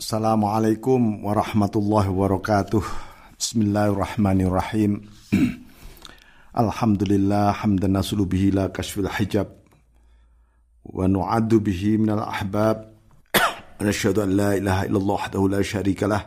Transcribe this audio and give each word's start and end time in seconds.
Assalamualaikum 0.00 1.28
warahmatullahi 1.28 2.08
wabarakatuh. 2.08 2.80
Bismillahirrahmanirrahim. 3.36 5.04
Alhamdulillah 6.64 7.52
hamdan 7.60 8.00
nasulu 8.00 8.24
bihi 8.24 8.48
la 8.48 8.72
kashfil 8.72 9.12
hijab 9.12 9.52
wa 10.88 11.04
nu'addu 11.04 11.60
bihi 11.60 12.00
minal 12.00 12.24
ahbab 12.24 12.88
wa 13.36 13.84
nashhadu 13.84 14.24
an 14.24 14.40
la 14.40 14.56
ilaha 14.56 14.88
illallah 14.88 15.20
wahdahu 15.20 15.52
la 15.52 15.60
syarika 15.60 16.08
lah 16.08 16.24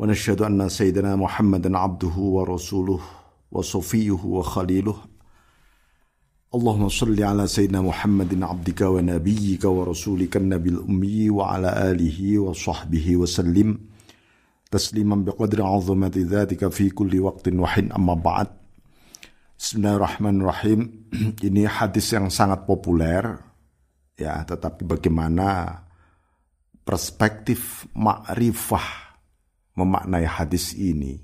wa 0.00 0.08
anna 0.08 0.72
sayyidina 0.72 1.20
Muhammadan 1.20 1.76
abduhu 1.76 2.40
wa 2.40 2.48
rasuluh 2.48 3.04
wa 3.52 3.60
safiyuhu 3.60 4.40
wa 4.40 4.40
khaliluh 4.40 4.96
Wa 6.50 6.74
nabiyyika 9.02 9.70
wa 9.70 9.86
rasulika 9.86 10.42
nabil 10.42 10.82
ummi 10.82 11.30
wa 11.30 11.54
ala 11.54 11.70
alihi 11.78 12.42
wa 12.42 12.50
sahbihi 12.50 13.14
wa 13.14 13.26
sallim. 13.26 13.78
Tasliman 14.66 15.22
biqadri 15.22 15.62
azamati 15.62 16.26
dhatika 16.26 16.66
fi 16.74 16.90
kulli 16.90 17.22
waqtin 17.22 17.54
wa 17.54 17.70
hin. 17.70 17.94
Amma 17.94 18.18
ba'd. 18.18 18.50
Bismillahirrahmanirrahim. 19.62 20.90
Ini 21.46 21.70
hadis 21.70 22.10
yang 22.10 22.26
sangat 22.34 22.66
populer. 22.66 23.30
Ya 24.18 24.42
tetapi 24.42 24.82
bagaimana 24.90 25.86
perspektif 26.82 27.86
ma'rifah 27.94 29.14
memaknai 29.78 30.26
hadis 30.26 30.74
ini? 30.74 31.14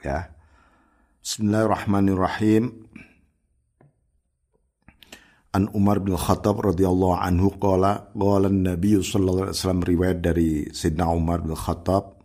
Ya. 0.00 0.32
Bismillahirrahmanirrahim 1.20 2.86
An 5.56 5.72
Umar 5.72 6.04
bin 6.04 6.12
Khattab 6.20 6.60
radhiyallahu 6.60 7.16
anhu 7.16 7.56
qala 7.56 8.12
qala 8.12 8.52
Nabi 8.52 9.00
sallallahu 9.00 9.48
alaihi 9.48 9.56
wasallam 9.56 9.82
riwayat 9.88 10.18
dari 10.20 10.68
Sayyidina 10.68 11.08
Umar 11.08 11.40
bin 11.40 11.56
Khattab. 11.56 12.20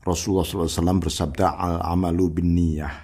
Rasulullah 0.00 0.40
sallallahu 0.48 0.72
alaihi 0.72 0.78
wasallam 0.80 1.00
bersabda 1.04 1.46
al 1.52 1.76
amalu 1.84 2.24
bin 2.32 2.56
niyah. 2.56 2.96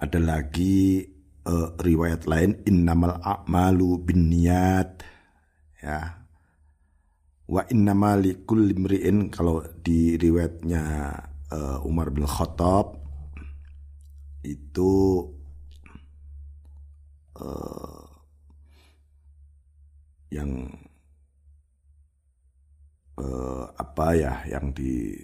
Ada 0.00 0.16
lagi 0.24 1.04
uh, 1.44 1.76
riwayat 1.76 2.24
lain 2.24 2.64
innamal 2.64 3.20
a'malu 3.20 4.00
bin 4.00 4.32
niyat. 4.32 5.04
Ya. 5.84 6.24
Wa 7.44 7.68
innamal 7.68 8.24
likulli 8.24 8.72
imri'in 8.72 9.28
kalau 9.28 9.60
di 9.84 10.16
riwayatnya 10.16 10.80
uh, 11.52 11.84
Umar 11.84 12.08
bin 12.08 12.24
Khattab 12.24 12.96
itu 14.48 14.92
uh, 17.40 18.04
yang 20.30 20.70
uh, 23.18 23.64
apa 23.74 24.06
ya 24.14 24.32
yang 24.46 24.70
di 24.70 25.16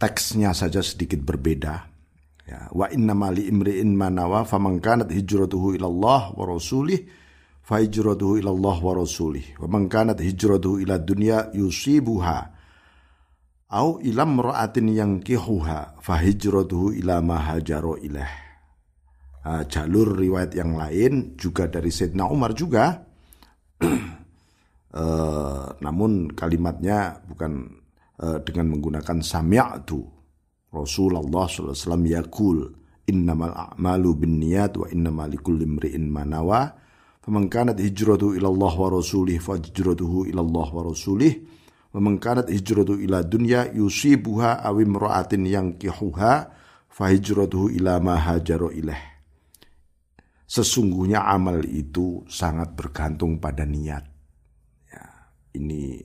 teksnya 0.00 0.56
saja 0.56 0.80
sedikit 0.80 1.20
berbeda 1.20 1.74
ya. 2.48 2.70
Wa 2.72 2.88
inna 2.90 3.12
mali 3.12 3.50
imri'in 3.50 3.92
manawa 3.92 4.46
faman 4.48 4.80
kanat 4.80 5.12
hijratuhu 5.12 5.76
ila 5.76 5.86
Allah 5.90 6.22
wa 6.32 6.44
rasulih 6.48 7.00
fa 7.64 7.80
hijratuhu 7.82 8.40
ila 8.40 8.50
Allah 8.50 8.76
wa 8.80 8.92
rasulih. 8.96 9.60
Wa 9.60 9.66
man 9.68 9.90
kanat 9.90 10.20
hijratuhu 10.22 10.80
ila 10.84 10.96
dunya 11.00 11.52
yusibuha 11.52 12.38
au 13.74 13.98
ila 14.00 14.22
imra'atin 14.22 14.86
yankihuha 14.92 15.98
fa 15.98 16.14
hijratuhu 16.22 16.94
ila 17.00 17.18
ma 17.24 17.42
hajaro 17.42 17.98
ilaih 17.98 18.43
uh, 19.44 19.62
jalur 19.68 20.16
riwayat 20.16 20.56
yang 20.56 20.74
lain 20.74 21.36
juga 21.36 21.68
dari 21.68 21.92
Sayyidina 21.92 22.24
Umar 22.26 22.56
juga. 22.56 23.04
uh, 23.84 25.66
namun 25.84 26.32
kalimatnya 26.32 27.20
bukan 27.28 27.52
uh, 28.24 28.38
dengan 28.42 28.74
menggunakan 28.74 29.20
sami'tu. 29.20 30.00
Rasulullah 30.74 31.46
SAW 31.46 32.02
yakul 32.02 32.66
innamal 33.06 33.54
a'malu 33.54 34.26
bin 34.26 34.42
niyat 34.42 34.74
wa 34.74 34.90
innamal 34.90 35.30
likulli 35.30 35.62
imri'in 35.62 36.10
manawa. 36.10 36.74
Faman 37.22 37.46
kanat 37.46 37.78
hijratu 37.78 38.34
ila 38.36 38.50
Allah 38.50 38.74
wa 38.74 38.88
rasulih 39.00 39.38
fa 39.38 39.56
hijratuhu 39.56 40.28
ila 40.34 40.42
Allah 40.42 40.68
wa 40.74 40.82
rasulih. 40.82 41.34
Wa 41.94 42.02
man 42.02 42.18
kanat 42.18 42.50
hijratu 42.50 42.98
ila 42.98 43.22
dunya 43.22 43.70
yusibuha 43.70 44.66
aw 44.66 44.74
imra'atin 44.82 45.46
yankihuha 45.46 46.32
fa 46.90 47.04
hijratuhu 47.06 47.70
ila 47.78 48.02
ma 48.02 48.18
hajaro 48.18 48.74
ilaih 48.74 49.13
sesungguhnya 50.44 51.24
amal 51.24 51.64
itu 51.64 52.22
sangat 52.28 52.76
bergantung 52.76 53.40
pada 53.40 53.64
niat. 53.64 54.04
Ya, 54.88 55.04
ini 55.56 55.98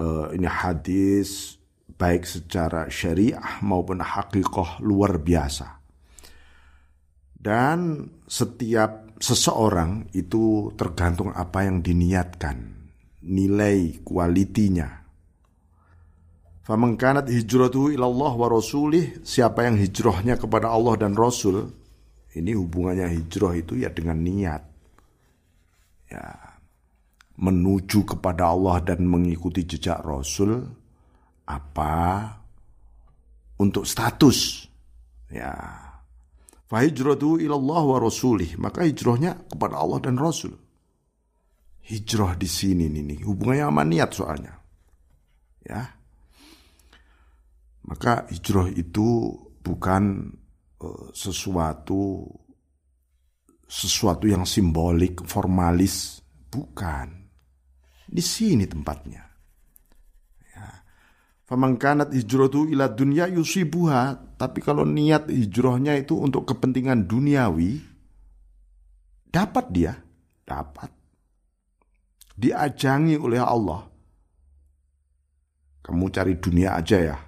uh, 0.00 0.30
ini 0.32 0.48
hadis 0.48 1.56
baik 1.94 2.26
secara 2.26 2.90
syariah 2.90 3.60
maupun 3.64 4.02
hakikoh 4.02 4.82
luar 4.84 5.20
biasa. 5.20 5.80
Dan 7.44 8.08
setiap 8.24 9.20
seseorang 9.20 10.08
itu 10.16 10.72
tergantung 10.80 11.28
apa 11.28 11.68
yang 11.68 11.84
diniatkan, 11.84 12.56
nilai 13.20 14.00
kualitinya. 14.00 15.04
Famengkanat 16.64 17.28
hijratuhu 17.28 17.92
ilallah 17.92 18.32
wa 18.32 18.48
rasulih, 18.48 19.20
siapa 19.20 19.68
yang 19.68 19.76
hijrahnya 19.76 20.40
kepada 20.40 20.72
Allah 20.72 20.96
dan 20.96 21.12
Rasul, 21.12 21.83
ini 22.34 22.50
hubungannya 22.58 23.06
hijrah 23.14 23.54
itu 23.54 23.78
ya 23.78 23.90
dengan 23.94 24.18
niat. 24.18 24.62
Ya, 26.10 26.24
menuju 27.38 28.06
kepada 28.06 28.50
Allah 28.50 28.82
dan 28.82 29.06
mengikuti 29.06 29.66
jejak 29.66 30.02
Rasul 30.02 30.62
apa? 31.46 31.94
Untuk 33.58 33.86
status. 33.86 34.66
Ya. 35.30 35.54
Fahijratu 36.66 37.38
ilallah 37.38 37.82
wa 37.86 37.98
rasulih. 38.02 38.58
Maka 38.58 38.82
hijrahnya 38.82 39.46
kepada 39.46 39.78
Allah 39.78 40.02
dan 40.02 40.18
Rasul. 40.18 40.58
Hijrah 41.86 42.34
di 42.34 42.50
sini 42.50 42.90
nih. 42.90 43.22
Hubungannya 43.22 43.64
sama 43.70 43.84
niat 43.86 44.10
soalnya. 44.10 44.54
Ya. 45.62 45.86
Maka 47.84 48.26
hijrah 48.32 48.72
itu 48.74 49.38
bukan 49.62 50.34
sesuatu 51.14 52.28
sesuatu 53.74 54.28
yang 54.28 54.44
simbolik, 54.46 55.24
formalis, 55.26 56.20
bukan. 56.52 57.26
Di 58.04 58.22
sini 58.22 58.68
tempatnya. 58.68 59.24
Ya. 60.54 60.66
Famangkanat 61.48 62.12
hijratu 62.14 62.68
ila 62.70 62.92
dunya 62.92 63.26
yusibuha. 63.26 64.36
Tapi 64.38 64.60
kalau 64.60 64.84
niat 64.86 65.26
hijrahnya 65.26 65.98
itu 65.98 66.14
untuk 66.14 66.46
kepentingan 66.46 67.08
duniawi, 67.08 67.80
dapat 69.26 69.66
dia, 69.72 69.92
dapat. 70.44 70.92
Diajangi 72.34 73.18
oleh 73.18 73.40
Allah. 73.40 73.82
Kamu 75.84 76.08
cari 76.14 76.34
dunia 76.38 76.78
aja 76.78 76.98
ya. 76.98 77.18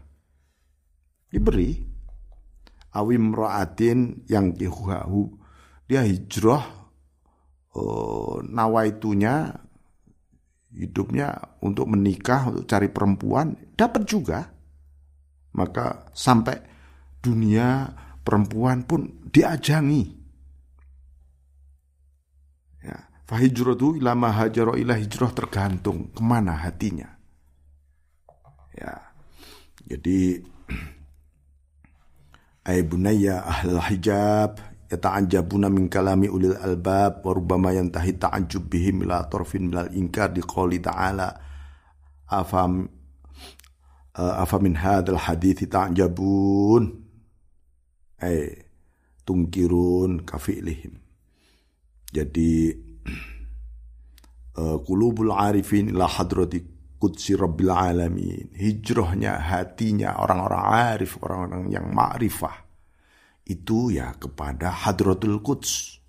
Diberi 1.27 1.96
awim 2.97 3.37
ro'atin 3.37 4.25
yang 4.27 4.57
kihuhahu 4.57 5.37
dia 5.87 6.03
hijrah 6.03 6.65
uh, 7.77 8.43
nawaitunya 8.43 9.55
hidupnya 10.77 11.57
untuk 11.65 11.89
menikah 11.89 12.53
untuk 12.53 12.67
cari 12.69 12.91
perempuan 12.93 13.57
dapat 13.79 14.03
juga. 14.05 14.41
Maka 15.57 16.13
sampai 16.13 16.61
dunia 17.25 17.89
perempuan 18.21 18.85
pun 18.85 19.25
diajangi. 19.33 20.05
Ya 22.85 23.09
fahijratu 23.25 23.97
ila 23.97 24.13
ma 24.13 24.37
hajaro 24.37 24.77
ila 24.77 25.01
hijrah 25.01 25.33
tergantung 25.33 26.13
ke 26.13 26.21
mana 26.21 26.61
hatinya. 26.61 27.09
Ya 28.77 29.01
jadi 29.89 30.45
ay 32.67 32.83
bunayya 32.83 33.47
ahlal 33.47 33.79
hijab 33.79 34.59
yata'ajabuna 34.91 35.71
min 35.71 35.87
kalami 35.87 36.27
ulil 36.27 36.59
albab 36.59 37.23
wa 37.23 37.31
rubbama 37.31 37.71
yantahi 37.75 38.19
ta'ajjub 38.19 38.67
bihim 38.67 39.07
ila 39.07 39.27
tarfin 39.31 39.71
minal 39.71 39.91
inkar 39.95 40.35
di 40.35 40.43
qawli 40.43 40.83
ta'ala 40.83 41.31
afam 42.27 42.87
uh, 44.19 44.35
afa 44.43 44.57
min 44.59 44.75
hadzal 44.79 45.19
hadits 45.19 45.67
ta'jabun 45.71 46.91
ay 48.23 48.67
tungkirun 49.23 50.27
kafilihim 50.27 50.99
jadi 52.11 52.75
uh, 54.59 54.79
qulubul 54.87 55.35
arifin 55.35 55.91
ila 55.95 56.07
hadrati 56.07 56.76
Qudsi 56.97 57.37
Rabbil 57.37 57.73
Alamin. 57.73 58.57
Hijrahnya, 58.57 59.37
hatinya 59.41 60.17
orang-orang 60.21 60.63
arif, 60.97 61.21
orang-orang 61.21 61.69
yang 61.69 61.87
ma'rifah. 61.93 62.65
Itu 63.47 63.93
ya 63.93 64.17
kepada 64.17 64.73
Hadratul 64.73 65.45
Quds. 65.45 66.01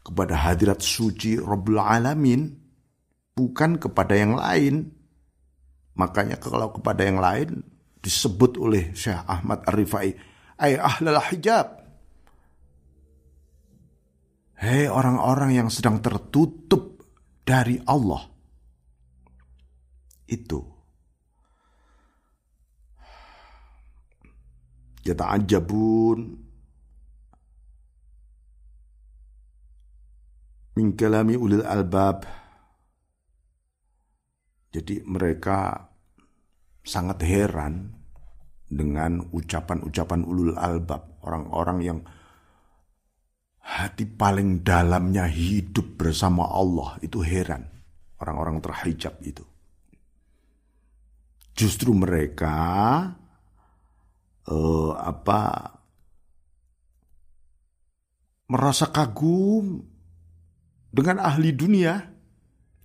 Kepada 0.00 0.40
hadirat 0.40 0.80
suci 0.80 1.36
Rabbil 1.36 1.76
Alamin. 1.76 2.42
bukan 3.38 3.78
kepada 3.78 4.18
yang 4.18 4.34
lain. 4.34 4.90
Makanya 5.94 6.42
kalau 6.42 6.74
kepada 6.74 7.06
yang 7.06 7.22
lain 7.22 7.62
disebut 8.02 8.58
oleh 8.58 8.90
Syekh 8.98 9.22
Ahmad 9.30 9.62
Ar-Rifai, 9.62 10.08
ay 10.58 10.74
ahlal 10.74 11.22
hijab. 11.30 11.78
Hei 14.58 14.90
orang-orang 14.90 15.54
yang 15.54 15.68
sedang 15.70 16.02
tertutup 16.02 16.98
dari 17.46 17.78
Allah. 17.86 18.37
Itu. 20.28 20.60
Yata'ajabun 25.08 26.18
min 30.76 30.92
kalami 30.92 31.34
ulil 31.34 31.64
albab. 31.64 32.28
Jadi 34.68 35.00
mereka 35.08 35.88
sangat 36.84 37.24
heran 37.24 37.96
dengan 38.68 39.32
ucapan-ucapan 39.32 40.28
ulul 40.28 40.52
albab, 40.60 41.24
orang-orang 41.24 41.78
yang 41.80 41.98
hati 43.64 44.04
paling 44.04 44.60
dalamnya 44.60 45.24
hidup 45.24 45.96
bersama 45.96 46.44
Allah 46.52 47.00
itu 47.00 47.24
heran 47.24 47.64
orang-orang 48.20 48.60
terhijab 48.60 49.16
itu. 49.24 49.47
Justru 51.58 51.90
mereka 51.90 52.54
uh, 54.46 54.92
apa 54.94 55.40
merasa 58.46 58.94
kagum 58.94 59.82
dengan 60.94 61.18
ahli 61.18 61.50
dunia, 61.50 61.98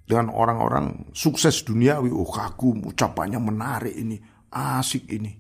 dengan 0.10 0.34
orang-orang 0.34 1.14
sukses 1.14 1.62
duniawi. 1.62 2.10
Oh 2.10 2.26
kagum, 2.26 2.82
ucapannya 2.90 3.38
menarik 3.38 3.94
ini, 3.94 4.18
asik 4.50 5.06
ini. 5.14 5.32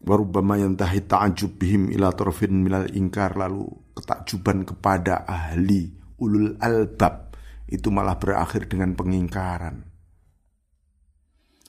Warubama 0.00 0.56
yantahi 0.56 1.04
ta'ajub 1.04 1.60
bihim 1.60 1.92
ila 1.92 2.16
torfin 2.16 2.64
milal 2.64 2.88
ingkar 2.96 3.36
lalu 3.36 3.68
ketakjuban 3.92 4.64
kepada 4.64 5.28
ahli 5.28 5.92
ulul 6.16 6.56
albab 6.56 7.29
itu 7.70 7.88
malah 7.88 8.18
berakhir 8.18 8.66
dengan 8.66 8.92
pengingkaran. 8.98 9.86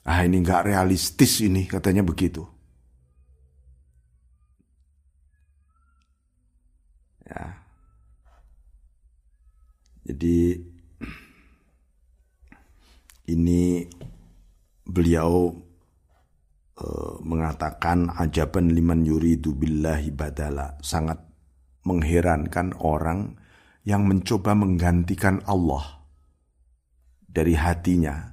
Ah 0.02 0.26
ini 0.26 0.42
nggak 0.42 0.66
realistis 0.66 1.40
ini 1.46 1.62
katanya 1.70 2.02
begitu. 2.02 2.42
Ya. 7.22 7.62
Jadi 10.02 10.58
ini 13.30 13.86
beliau 14.82 15.54
Eh, 16.82 17.14
mengatakan 17.22 18.10
ajaban 18.10 18.72
liman 18.74 19.06
yuridu 19.06 19.54
billahi 19.54 20.10
badala 20.10 20.80
sangat 20.82 21.20
mengherankan 21.86 22.74
orang 22.80 23.38
yang 23.82 24.06
mencoba 24.06 24.54
menggantikan 24.54 25.42
Allah 25.42 26.06
dari 27.26 27.58
hatinya 27.58 28.30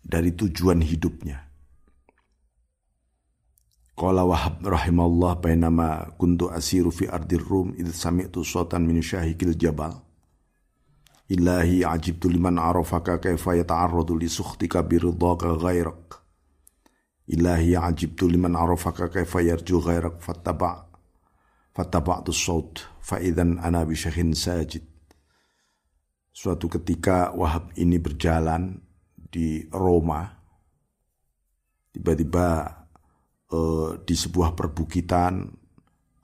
dari 0.00 0.32
tujuan 0.32 0.80
hidupnya. 0.80 1.44
Qala 3.98 4.22
Wahab 4.24 4.62
rahimallah 4.62 5.42
bainama 5.42 6.14
kuntu 6.16 6.48
asiru 6.54 6.94
fi 6.94 7.10
ardir 7.10 7.42
rum 7.42 7.74
idh 7.74 7.90
sami'tu 7.90 8.46
sotan 8.46 8.86
min 8.86 9.02
syahikil 9.02 9.58
jabal. 9.58 10.00
Ilahi 11.28 11.84
ajibtu 11.84 12.32
liman 12.32 12.56
arafaka 12.56 13.20
kaifa 13.20 13.58
yata'arradu 13.58 14.16
li 14.16 14.30
sukhtika 14.30 14.80
biridhaka 14.80 15.60
ghairak. 15.60 16.24
Ilahi 17.28 17.76
ajibtu 17.76 18.24
liman 18.30 18.56
arafaka 18.56 19.12
kaifa 19.12 19.44
yarju 19.44 19.76
ghairak 19.84 20.24
fattaba' 20.24 20.87
fattaba'tu 21.78 22.34
saut 22.34 22.82
faidan 22.98 23.62
ana 23.62 23.86
bisyakhin 23.86 24.34
sajid. 24.34 24.82
Suatu 26.34 26.66
ketika 26.66 27.30
Wahab 27.38 27.70
ini 27.78 28.02
berjalan 28.02 28.82
di 29.14 29.62
Roma, 29.70 30.26
tiba-tiba 31.94 32.66
uh, 33.54 33.94
di 34.02 34.14
sebuah 34.18 34.58
perbukitan 34.58 35.46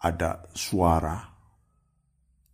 ada 0.02 0.50
suara, 0.54 1.22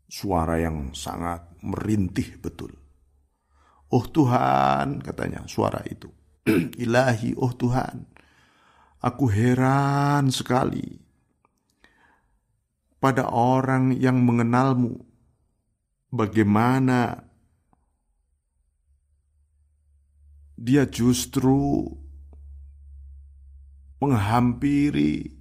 suara 0.05 0.61
yang 0.61 0.93
sangat 0.93 1.57
merintih 1.65 2.37
betul. 2.37 2.77
Oh 3.91 4.05
Tuhan, 4.05 5.01
katanya 5.01 5.49
suara 5.49 5.81
itu. 5.89 6.09
Ilahi, 6.85 7.37
oh 7.37 7.53
Tuhan, 7.53 8.09
Aku 9.01 9.33
heran 9.33 10.29
sekali 10.29 11.01
pada 13.01 13.27
orang 13.33 13.97
yang 13.97 14.21
mengenalmu, 14.23 15.01
bagaimana 16.13 17.25
dia 20.61 20.85
justru 20.85 21.89
menghampiri 23.99 25.33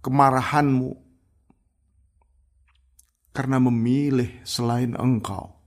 kemarahanmu 0.00 0.94
karena 3.34 3.58
memilih 3.58 4.30
selain 4.46 4.94
engkau. 4.94 5.58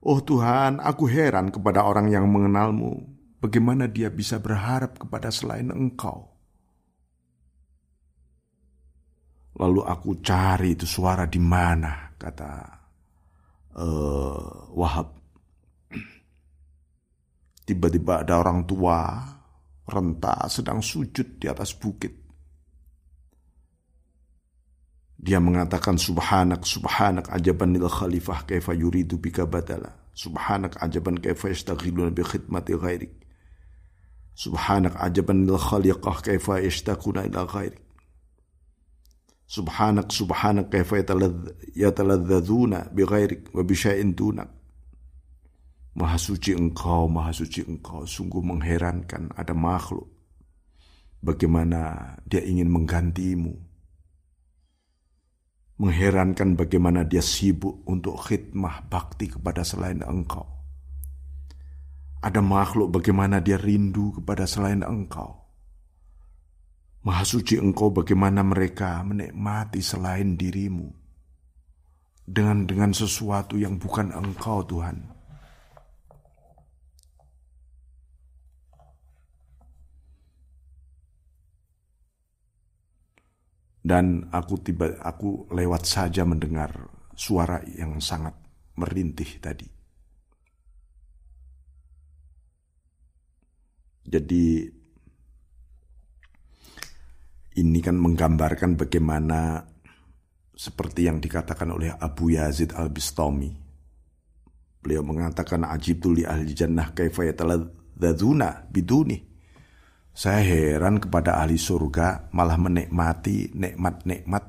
Oh 0.00 0.22
Tuhan, 0.24 0.80
aku 0.80 1.04
heran 1.06 1.52
kepada 1.52 1.84
orang 1.84 2.08
yang 2.08 2.24
mengenalmu 2.30 3.16
Bagaimana 3.36 3.84
dia 3.84 4.08
bisa 4.08 4.40
berharap 4.40 4.96
kepada 4.96 5.28
selain 5.28 5.68
engkau? 5.68 6.35
Lalu 9.56 9.80
aku 9.88 10.20
cari 10.20 10.76
itu 10.76 10.84
suara 10.84 11.24
di 11.24 11.40
mana, 11.40 12.12
kata 12.20 12.50
uh, 13.80 14.68
Wahab. 14.76 15.08
Tiba-tiba 17.66 18.22
ada 18.22 18.36
orang 18.38 18.68
tua, 18.68 19.26
renta, 19.88 20.44
sedang 20.52 20.84
sujud 20.84 21.40
di 21.40 21.48
atas 21.48 21.72
bukit. 21.72 22.12
Dia 25.16 25.40
mengatakan 25.40 25.96
subhanak 25.96 26.62
subhanak 26.68 27.32
ajaban 27.32 27.74
lil 27.74 27.88
khalifah 27.88 28.44
kaifa 28.46 28.76
yuridu 28.76 29.16
bika 29.16 29.48
badala. 29.48 30.12
Subhanak 30.12 30.76
ajaban 30.78 31.16
kaifa 31.18 31.50
yastaghiluna 31.50 32.12
bi 32.12 32.22
khidmati 32.22 32.76
ghairik. 32.76 33.14
Subhanak 34.36 34.94
ajaban 35.00 35.48
lil 35.48 35.58
khaliqah 35.58 36.20
kaifa 36.20 36.60
yashtaquna 36.60 37.26
ila 37.26 37.48
ghairik. 37.48 37.85
Subhanak 39.46 40.10
subhanak 40.10 40.74
kaifa 40.74 41.06
yataladzadzuna 41.70 42.90
bi 42.90 43.06
ghairik 43.06 43.54
wa 43.54 43.62
bi 43.62 43.78
syai'in 43.78 44.10
dunak. 44.18 44.50
Maha 45.96 46.18
suci 46.18 46.52
engkau, 46.52 47.06
maha 47.08 47.32
suci 47.32 47.62
engkau, 47.62 48.04
sungguh 48.04 48.42
mengherankan 48.42 49.32
ada 49.32 49.54
makhluk. 49.54 50.10
Bagaimana 51.22 52.12
dia 52.26 52.42
ingin 52.42 52.68
menggantimu. 52.68 53.54
Mengherankan 55.80 56.58
bagaimana 56.58 57.06
dia 57.06 57.22
sibuk 57.22 57.86
untuk 57.86 58.18
khidmah 58.18 58.90
bakti 58.90 59.30
kepada 59.30 59.62
selain 59.62 60.02
engkau. 60.04 60.44
Ada 62.20 62.42
makhluk 62.42 62.90
bagaimana 62.90 63.38
dia 63.38 63.56
rindu 63.56 64.10
kepada 64.20 64.44
selain 64.44 64.82
engkau. 64.82 65.45
Maha 67.06 67.22
suci 67.22 67.54
engkau 67.54 67.94
bagaimana 67.94 68.42
mereka 68.42 68.98
menikmati 69.06 69.78
selain 69.78 70.34
dirimu. 70.34 70.90
Dengan 72.26 72.66
dengan 72.66 72.90
sesuatu 72.90 73.54
yang 73.54 73.78
bukan 73.78 74.10
engkau 74.10 74.66
Tuhan. 74.66 75.14
Dan 83.86 84.26
aku 84.34 84.58
tiba 84.66 84.98
aku 84.98 85.46
lewat 85.54 85.86
saja 85.86 86.26
mendengar 86.26 86.74
suara 87.14 87.62
yang 87.70 88.02
sangat 88.02 88.34
merintih 88.74 89.38
tadi. 89.38 89.70
Jadi 94.10 94.66
ini 97.56 97.80
kan 97.80 97.96
menggambarkan 97.96 98.76
bagaimana 98.76 99.64
seperti 100.52 101.08
yang 101.08 101.20
dikatakan 101.20 101.72
oleh 101.72 101.92
Abu 101.92 102.36
Yazid 102.36 102.76
Al-Bistami. 102.76 103.52
Beliau 104.80 105.00
mengatakan 105.00 105.64
ajibtu 105.64 106.12
li 106.12 106.22
ahli 106.28 106.52
jannah 106.52 106.92
kaifa 106.92 107.24
biduni. 108.68 109.18
Saya 110.16 110.40
heran 110.40 110.96
kepada 110.96 111.40
ahli 111.40 111.60
surga 111.60 112.32
malah 112.32 112.56
menikmati 112.56 113.52
nikmat-nikmat 113.52 114.44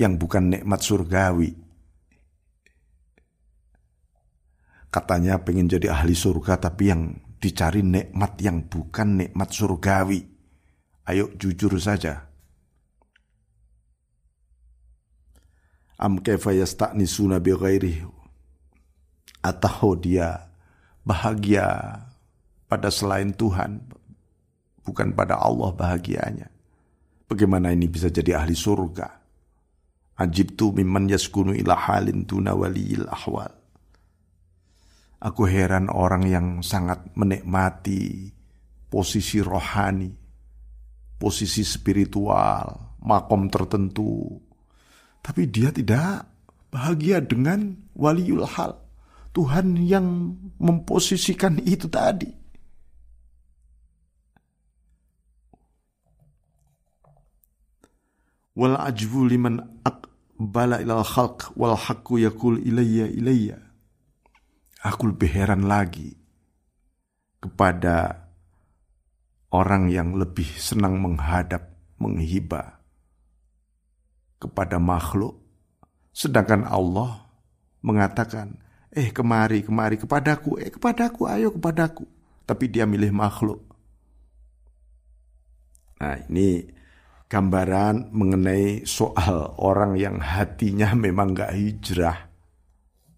yang 0.00 0.16
bukan 0.16 0.56
nikmat 0.56 0.80
surgawi. 0.80 1.52
Katanya 4.88 5.42
pengen 5.42 5.68
jadi 5.68 5.92
ahli 5.92 6.16
surga 6.16 6.56
tapi 6.56 6.84
yang 6.88 7.12
dicari 7.36 7.84
nikmat 7.84 8.40
yang 8.40 8.64
bukan 8.64 9.20
nikmat 9.20 9.52
surgawi. 9.52 10.33
Ayo 11.04 11.28
jujur 11.36 11.76
saja. 11.76 12.24
Am 16.00 16.18
kaifa 16.24 16.56
yasta'nisuna 16.56 17.38
bi 17.38 17.52
ghairihi 17.54 18.08
atau 19.44 19.92
dia 20.00 20.48
bahagia 21.04 22.00
pada 22.64 22.88
selain 22.88 23.36
Tuhan 23.36 23.84
bukan 24.84 25.12
pada 25.12 25.36
Allah 25.36 25.70
bahagianya. 25.76 26.48
Bagaimana 27.28 27.72
ini 27.72 27.88
bisa 27.88 28.08
jadi 28.08 28.40
ahli 28.40 28.56
surga? 28.56 29.08
Ajib 30.14 30.56
tu 30.56 30.72
mimman 30.72 31.10
yaskunu 31.10 31.52
ila 31.52 31.76
halin 31.76 32.24
tuna 32.24 32.56
waliyil 32.56 33.08
ahwal. 33.10 33.52
Aku 35.24 35.48
heran 35.48 35.88
orang 35.88 36.24
yang 36.28 36.46
sangat 36.60 37.00
menikmati 37.16 38.28
posisi 38.92 39.40
rohani, 39.40 40.23
posisi 41.16 41.64
spiritual, 41.64 42.96
makom 43.02 43.48
tertentu. 43.48 44.40
Tapi 45.24 45.48
dia 45.48 45.72
tidak 45.72 46.28
bahagia 46.68 47.24
dengan 47.24 47.74
waliul 47.96 48.44
hal. 48.44 48.76
Tuhan 49.34 49.80
yang 49.82 50.36
memposisikan 50.62 51.58
itu 51.64 51.90
tadi. 51.90 52.30
Wal 58.54 58.78
ajbu 58.78 59.26
liman 59.26 59.58
aqbala 59.82 60.78
ilal 60.78 61.02
khalq 61.02 61.58
wal 61.58 61.74
haqqu 61.74 62.22
yakul 62.22 62.62
ilayya 62.62 63.10
ilayya 63.10 63.58
aku 64.84 65.16
lebih 65.16 65.32
heran 65.32 65.64
lagi 65.64 66.12
kepada 67.40 68.23
orang 69.54 69.86
yang 69.86 70.18
lebih 70.18 70.50
senang 70.58 70.98
menghadap, 70.98 71.70
menghibah 72.02 72.82
kepada 74.42 74.82
makhluk, 74.82 75.38
sedangkan 76.10 76.66
Allah 76.66 77.30
mengatakan, 77.86 78.58
eh 78.90 79.14
kemari, 79.14 79.62
kemari, 79.62 79.94
kepadaku, 79.94 80.58
eh 80.58 80.74
kepadaku, 80.74 81.30
ayo 81.30 81.54
kepadaku. 81.54 82.04
Tapi 82.44 82.64
dia 82.66 82.84
milih 82.84 83.14
makhluk. 83.14 83.62
Nah 86.02 86.18
ini 86.26 86.66
gambaran 87.30 88.12
mengenai 88.12 88.84
soal 88.84 89.56
orang 89.62 89.96
yang 89.96 90.20
hatinya 90.20 90.92
memang 90.92 91.32
gak 91.32 91.56
hijrah 91.56 92.34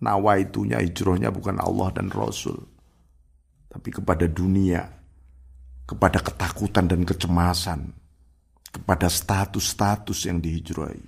nawaitunya 0.01 0.81
hijrahnya 0.81 1.33
bukan 1.33 1.61
Allah 1.61 1.89
dan 1.93 2.09
Rasul 2.13 2.57
tapi 3.69 3.93
kepada 3.93 4.25
dunia 4.29 4.96
kepada 5.87 6.19
ketakutan 6.19 6.91
dan 6.91 7.07
kecemasan 7.07 7.95
kepada 8.75 9.07
status-status 9.07 10.27
yang 10.27 10.43
dihijrahi 10.43 11.01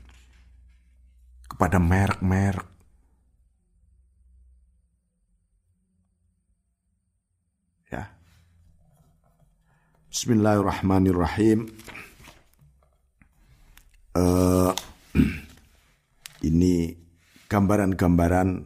kepada 1.51 1.83
merek-merek. 1.83 2.69
Ya. 7.91 8.15
Bismillahirrahmanirrahim. 10.15 11.67
Uh, 14.15 14.73
ini 16.49 16.95
gambaran-gambaran 17.51 18.63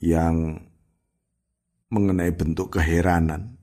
yang 0.00 0.56
mengenai 1.90 2.32
bentuk 2.32 2.80
keheranan 2.80 3.59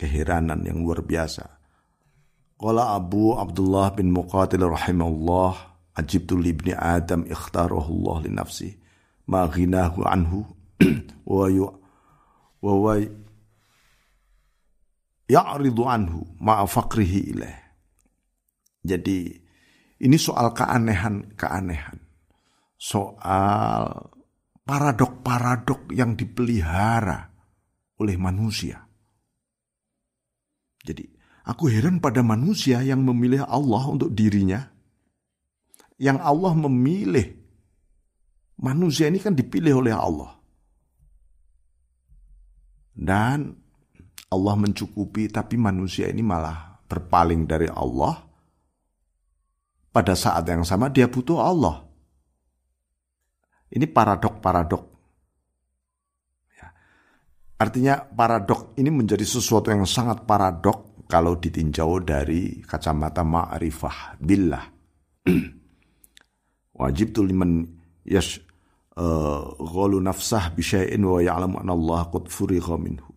keheranan 0.00 0.64
yang 0.64 0.80
luar 0.80 1.04
biasa. 1.04 1.60
Qala 2.56 2.96
Abu 2.96 3.36
Abdullah 3.36 3.92
bin 3.92 4.16
Muqatil 4.16 4.64
rahimahullah 4.64 5.52
ajibtu 6.00 6.40
li 6.40 6.56
ibni 6.56 6.72
Adam 6.72 7.28
ikhtarahu 7.28 7.92
Allah 8.00 8.16
li 8.24 8.30
nafsi 8.32 8.68
ma 9.28 9.44
ghinahu 9.44 10.00
anhu 10.08 10.48
wa 11.28 11.44
yu 11.52 11.68
wa 12.60 12.72
wa 12.72 12.96
ya'ridu 15.28 15.82
anhu 15.84 16.20
ma 16.40 16.64
faqrihi 16.64 17.20
ilaih 17.32 17.60
jadi 18.84 19.18
ini 20.00 20.16
soal 20.16 20.52
keanehan-keanehan 20.56 22.00
soal 22.80 23.84
paradok-paradok 24.64 25.92
yang 25.92 26.16
dipelihara 26.16 27.28
oleh 28.00 28.16
manusia. 28.16 28.89
Jadi, 30.80 31.04
aku 31.44 31.68
heran 31.68 32.00
pada 32.00 32.24
manusia 32.24 32.80
yang 32.80 33.04
memilih 33.04 33.44
Allah 33.44 33.84
untuk 33.88 34.12
dirinya. 34.12 34.64
Yang 36.00 36.18
Allah 36.24 36.52
memilih. 36.56 37.26
Manusia 38.60 39.08
ini 39.08 39.20
kan 39.20 39.36
dipilih 39.36 39.80
oleh 39.80 39.92
Allah. 39.92 40.36
Dan 42.92 43.56
Allah 44.30 44.54
mencukupi, 44.56 45.32
tapi 45.32 45.56
manusia 45.56 46.08
ini 46.08 46.20
malah 46.20 46.80
berpaling 46.84 47.48
dari 47.48 47.68
Allah. 47.70 48.28
Pada 49.90 50.14
saat 50.14 50.46
yang 50.46 50.62
sama 50.62 50.92
dia 50.92 51.10
butuh 51.10 51.40
Allah. 51.40 51.82
Ini 53.70 53.86
paradok-paradok. 53.86 54.89
Ya. 57.60 57.68
Artinya 57.68 58.00
paradok 58.00 58.72
ini 58.80 58.88
menjadi 58.88 59.28
sesuatu 59.28 59.68
yang 59.68 59.84
sangat 59.84 60.24
paradok 60.24 61.04
kalau 61.04 61.36
ditinjau 61.36 62.00
dari 62.00 62.64
kacamata 62.64 63.20
ma'rifah 63.20 64.16
billah. 64.16 64.64
Wajib 66.80 67.12
tu 67.12 67.20
liman 67.20 67.68
yash 68.08 68.40
uh, 68.96 69.44
ghalu 69.60 70.00
nafsah 70.00 70.56
bisyai'in 70.56 71.04
wa 71.04 71.20
ya'lamu 71.20 71.60
anna 71.60 71.76
Allah 71.76 72.08
qad 72.08 72.32
furigha 72.32 72.80
minhu. 72.80 73.12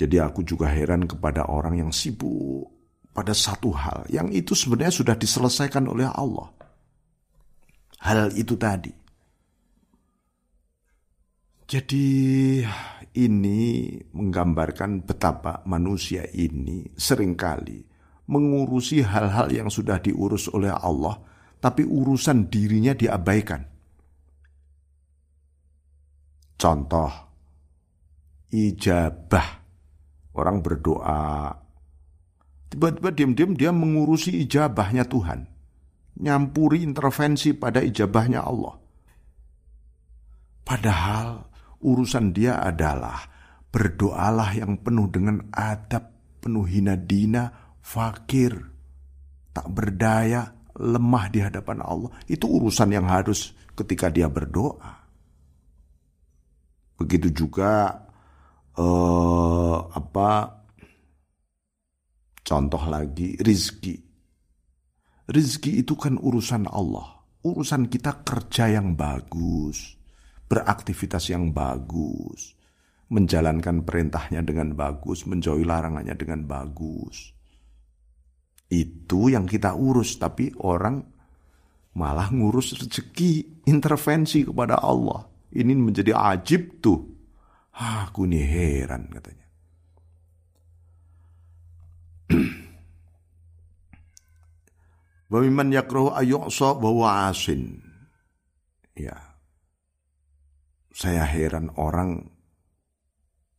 Jadi 0.00 0.16
aku 0.16 0.40
juga 0.40 0.72
heran 0.72 1.04
kepada 1.04 1.52
orang 1.52 1.84
yang 1.84 1.92
sibuk 1.92 2.72
pada 3.12 3.36
satu 3.36 3.76
hal 3.76 4.08
yang 4.08 4.32
itu 4.32 4.56
sebenarnya 4.56 5.04
sudah 5.04 5.14
diselesaikan 5.20 5.84
oleh 5.84 6.08
Allah. 6.08 6.48
Hal 8.00 8.32
itu 8.32 8.56
tadi. 8.56 9.02
Jadi 11.72 12.60
ini 13.12 13.92
menggambarkan 14.12 15.04
betapa 15.04 15.60
manusia 15.68 16.24
ini 16.32 16.88
sering 16.96 17.36
kali 17.36 17.92
mengurusi 18.32 19.04
hal-hal 19.04 19.52
yang 19.52 19.68
sudah 19.68 20.00
diurus 20.00 20.48
oleh 20.48 20.72
Allah, 20.72 21.20
tapi 21.60 21.84
urusan 21.84 22.48
dirinya 22.48 22.96
diabaikan. 22.96 23.60
Contoh, 26.56 27.12
ijabah. 28.54 29.60
Orang 30.32 30.64
berdoa, 30.64 31.52
tiba-tiba 32.72 33.12
diam-diam 33.12 33.52
dia 33.52 33.68
mengurusi 33.68 34.32
ijabahnya 34.48 35.04
Tuhan. 35.04 35.44
Nyampuri 36.24 36.80
intervensi 36.80 37.52
pada 37.52 37.84
ijabahnya 37.84 38.40
Allah. 38.40 38.80
Padahal 40.64 41.51
urusan 41.82 42.30
dia 42.30 42.62
adalah 42.62 43.18
berdoalah 43.72 44.50
yang 44.54 44.78
penuh 44.80 45.08
dengan 45.10 45.42
adab, 45.50 46.38
penuh 46.38 46.64
hina 46.68 46.94
dina, 46.94 47.76
fakir, 47.80 48.52
tak 49.50 49.66
berdaya, 49.72 50.46
lemah 50.76 51.26
di 51.32 51.40
hadapan 51.42 51.82
Allah. 51.82 52.12
Itu 52.28 52.48
urusan 52.48 52.92
yang 52.92 53.08
harus 53.08 53.52
ketika 53.72 54.12
dia 54.12 54.28
berdoa. 54.28 55.02
Begitu 57.00 57.34
juga 57.34 57.96
uh, 58.78 59.76
apa 59.90 60.30
contoh 62.44 62.82
lagi 62.86 63.34
rizki. 63.40 63.96
Rizki 65.32 65.80
itu 65.80 65.96
kan 65.96 66.20
urusan 66.20 66.68
Allah. 66.68 67.24
Urusan 67.42 67.90
kita 67.90 68.22
kerja 68.22 68.70
yang 68.70 68.94
bagus 68.94 70.01
beraktivitas 70.52 71.32
yang 71.32 71.56
bagus, 71.56 72.52
menjalankan 73.08 73.88
perintahnya 73.88 74.44
dengan 74.44 74.76
bagus, 74.76 75.24
menjauhi 75.24 75.64
larangannya 75.64 76.12
dengan 76.12 76.44
bagus. 76.44 77.32
Itu 78.68 79.32
yang 79.32 79.48
kita 79.48 79.72
urus, 79.72 80.20
tapi 80.20 80.52
orang 80.60 81.00
malah 81.96 82.28
ngurus 82.28 82.84
rezeki, 82.84 83.64
intervensi 83.64 84.44
kepada 84.44 84.76
Allah. 84.76 85.24
Ini 85.56 85.72
menjadi 85.72 86.12
ajib 86.12 86.84
tuh. 86.84 87.00
Aku 87.72 88.28
ini 88.28 88.44
heran 88.44 89.08
katanya. 89.08 89.48
Wa 95.32 95.40
mimman 95.40 95.72
yakrahu 95.72 96.12
ayyu'sa 96.12 96.76
wa 96.76 97.32
asin. 97.32 97.80
Ya. 98.92 99.31
Saya 100.92 101.24
heran 101.24 101.72
orang 101.80 102.20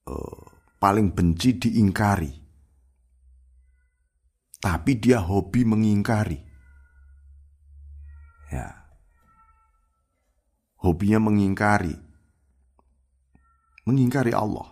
uh, 0.05 0.43
paling 0.77 1.11
benci 1.17 1.57
diingkari. 1.57 2.29
Tapi 4.63 4.91
dia 4.95 5.19
hobi 5.19 5.67
mengingkari. 5.67 6.39
Ya. 8.53 8.69
Hobinya 10.79 11.19
mengingkari. 11.19 11.95
Mengingkari 13.83 14.31
Allah. 14.31 14.69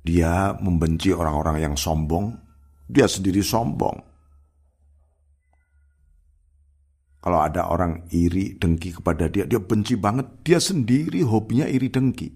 Dia 0.00 0.56
membenci 0.56 1.12
orang-orang 1.12 1.60
yang 1.60 1.74
sombong, 1.76 2.32
dia 2.88 3.04
sendiri 3.04 3.44
sombong. 3.44 4.09
Kalau 7.20 7.44
ada 7.44 7.68
orang 7.68 8.08
iri 8.16 8.56
dengki 8.56 8.96
kepada 8.96 9.28
dia, 9.28 9.44
dia 9.44 9.60
benci 9.60 9.92
banget. 10.00 10.40
Dia 10.40 10.56
sendiri 10.56 11.20
hobinya 11.20 11.68
iri 11.68 11.92
dengki. 11.92 12.28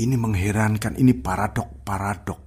Ini 0.00 0.16
mengherankan, 0.16 0.96
ini 0.96 1.12
paradok-paradok. 1.12 2.40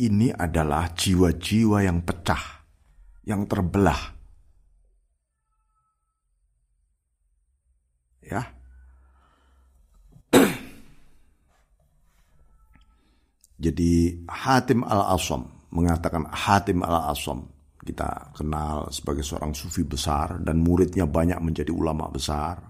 Ini 0.00 0.32
adalah 0.32 0.88
jiwa-jiwa 0.96 1.84
yang 1.84 2.00
pecah, 2.00 2.64
yang 3.28 3.44
terbelah. 3.44 4.16
Ya, 8.24 8.40
Jadi 13.60 14.24
Hatim 14.24 14.88
al-Asam 14.88 15.44
mengatakan 15.68 16.24
Hatim 16.32 16.80
al-Asam 16.80 17.59
kita 17.80 18.36
kenal 18.36 18.92
sebagai 18.92 19.24
seorang 19.24 19.56
sufi 19.56 19.88
besar 19.88 20.36
dan 20.44 20.60
muridnya 20.60 21.08
banyak 21.08 21.40
menjadi 21.40 21.72
ulama 21.72 22.12
besar. 22.12 22.60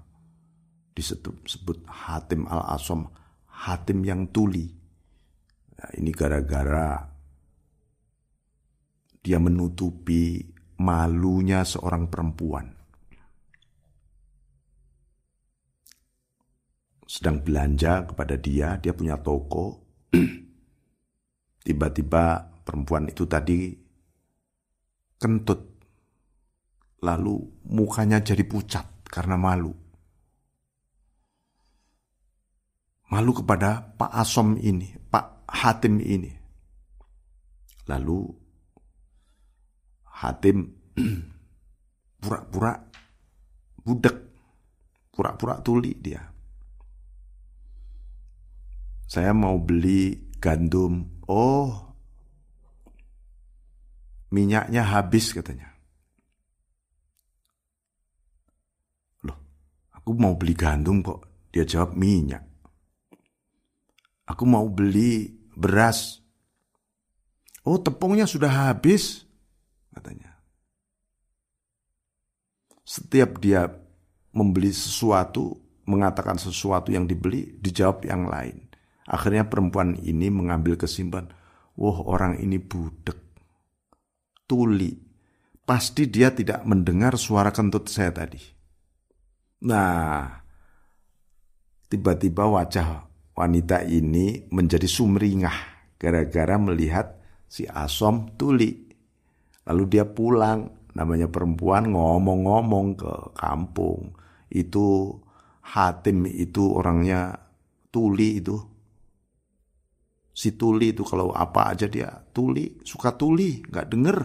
Disebut 0.94 1.82
Hatim 1.90 2.46
al-Asam, 2.46 3.10
Hatim 3.50 4.06
yang 4.06 4.30
tuli. 4.30 4.70
Nah, 5.74 5.90
ini 5.98 6.10
gara-gara 6.14 7.10
dia 9.20 9.38
menutupi 9.42 10.40
malunya 10.80 11.66
seorang 11.66 12.06
perempuan. 12.06 12.66
Sedang 17.10 17.42
belanja 17.42 18.06
kepada 18.06 18.38
dia, 18.38 18.78
dia 18.78 18.94
punya 18.94 19.18
toko. 19.18 19.82
Tiba-tiba 21.66 22.24
perempuan 22.62 23.10
itu 23.10 23.26
tadi 23.26 23.74
kentut. 25.20 25.60
Lalu 27.04 27.36
mukanya 27.68 28.24
jadi 28.24 28.44
pucat 28.44 29.04
karena 29.04 29.36
malu. 29.36 29.72
Malu 33.12 33.32
kepada 33.36 33.84
Pak 34.00 34.12
Asom 34.16 34.56
ini, 34.56 34.96
Pak 35.10 35.44
Hatim 35.50 36.00
ini. 36.00 36.32
Lalu 37.90 38.22
Hatim 40.06 40.68
pura-pura 42.22 42.76
budek, 43.82 44.16
pura-pura 45.10 45.58
tuli 45.64 45.96
dia. 45.98 46.22
Saya 49.10 49.34
mau 49.34 49.58
beli 49.58 50.30
gandum 50.38 51.18
Oh, 51.26 51.89
minyaknya 54.30 54.82
habis 54.86 55.34
katanya. 55.34 55.70
Loh, 59.26 59.38
aku 59.94 60.10
mau 60.16 60.34
beli 60.38 60.54
gandum 60.54 61.02
kok. 61.02 61.26
Dia 61.50 61.66
jawab 61.66 61.98
minyak. 61.98 62.46
Aku 64.30 64.46
mau 64.46 64.70
beli 64.70 65.26
beras. 65.58 66.22
Oh, 67.66 67.76
tepungnya 67.76 68.24
sudah 68.24 68.70
habis, 68.70 69.26
katanya. 69.90 70.38
Setiap 72.86 73.42
dia 73.42 73.66
membeli 74.30 74.70
sesuatu, 74.70 75.58
mengatakan 75.86 76.38
sesuatu 76.38 76.94
yang 76.94 77.10
dibeli, 77.10 77.58
dijawab 77.58 78.06
yang 78.06 78.30
lain. 78.30 78.70
Akhirnya 79.10 79.46
perempuan 79.50 79.98
ini 79.98 80.30
mengambil 80.30 80.78
kesimpulan, 80.78 81.26
wah 81.74 81.98
orang 82.06 82.38
ini 82.38 82.62
budek, 82.62 83.29
tuli. 84.50 84.90
Pasti 85.62 86.10
dia 86.10 86.34
tidak 86.34 86.66
mendengar 86.66 87.14
suara 87.14 87.54
kentut 87.54 87.86
saya 87.86 88.10
tadi. 88.10 88.42
Nah, 89.70 90.26
tiba-tiba 91.86 92.50
wajah 92.50 93.06
wanita 93.38 93.86
ini 93.86 94.50
menjadi 94.50 94.90
sumringah 94.90 95.54
gara-gara 95.94 96.58
melihat 96.58 97.14
si 97.46 97.62
Asom 97.70 98.34
tuli. 98.34 98.90
Lalu 99.70 99.84
dia 99.86 100.02
pulang, 100.02 100.90
namanya 100.98 101.30
perempuan 101.30 101.94
ngomong-ngomong 101.94 102.98
ke 102.98 103.12
kampung. 103.38 104.18
Itu 104.50 105.14
Hatim 105.70 106.26
itu 106.26 106.66
orangnya 106.74 107.38
tuli 107.94 108.42
itu 108.42 108.58
si 110.40 110.56
tuli 110.56 110.96
itu 110.96 111.04
kalau 111.04 111.36
apa 111.36 111.76
aja 111.76 111.84
dia 111.84 112.08
tuli, 112.32 112.80
suka 112.80 113.12
tuli, 113.12 113.60
nggak 113.60 113.86
denger. 113.92 114.18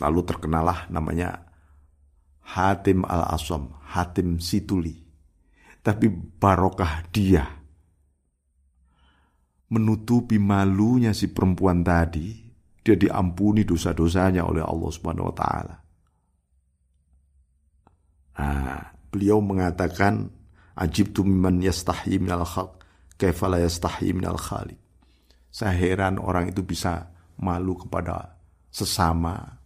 Lalu 0.00 0.20
terkenalah 0.24 0.88
namanya 0.88 1.42
Hatim 2.42 3.04
al-Asom, 3.04 3.76
Hatim 3.92 4.40
si 4.40 4.64
tuli. 4.64 4.96
Tapi 5.82 6.06
barokah 6.12 7.04
dia 7.10 7.42
menutupi 9.72 10.36
malunya 10.36 11.16
si 11.16 11.32
perempuan 11.32 11.80
tadi, 11.80 12.44
dia 12.84 12.92
diampuni 12.92 13.64
dosa-dosanya 13.64 14.44
oleh 14.44 14.60
Allah 14.60 14.90
Subhanahu 14.92 15.32
wa 15.32 15.34
taala. 15.34 15.76
Nah, 18.36 18.84
beliau 19.08 19.40
mengatakan 19.40 20.28
ajib 20.76 21.16
tu 21.16 21.24
mimman 21.24 21.64
yastahi 21.64 22.20
minal 22.20 22.44
khalq 22.44 22.82
Kaifala 23.22 23.62
yastahi 23.62 24.10
minal 24.18 24.34
khaliq. 24.34 24.82
Saya 25.46 25.78
heran 25.78 26.18
orang 26.18 26.50
itu 26.50 26.64
bisa 26.66 27.12
malu 27.38 27.78
kepada 27.78 28.34
sesama, 28.66 29.61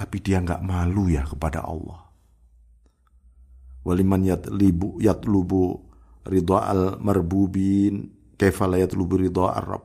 tapi 0.00 0.16
dia 0.24 0.40
nggak 0.40 0.64
malu 0.64 1.12
ya 1.12 1.28
kepada 1.28 1.60
Allah. 1.60 2.08
Waliman 3.84 4.24
yatlibu 4.24 4.96
yatlubu 4.96 5.76
ridha 6.24 6.64
al 6.64 6.96
marbubin 7.04 8.08
kaifala 8.40 8.80
yatlubu 8.80 9.20
ridha 9.20 9.52
ar 9.52 9.84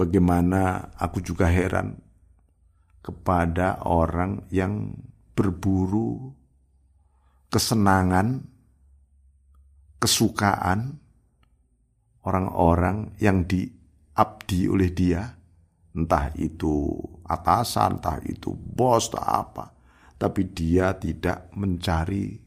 Bagaimana 0.00 0.96
aku 0.96 1.20
juga 1.20 1.44
heran 1.52 2.00
kepada 3.04 3.84
orang 3.84 4.48
yang 4.48 4.96
berburu 5.36 6.32
kesenangan 7.52 8.40
kesukaan 10.00 10.96
orang-orang 12.24 13.12
yang 13.20 13.44
diabdi 13.44 14.72
oleh 14.72 14.88
dia, 14.88 15.36
entah 15.92 16.32
itu 16.40 16.96
atasan, 17.30 18.02
entah 18.02 18.18
itu 18.26 18.50
bos, 18.52 19.10
entah 19.10 19.46
apa, 19.46 19.70
tapi 20.18 20.50
dia 20.50 20.98
tidak 20.98 21.48
mencari 21.54 22.42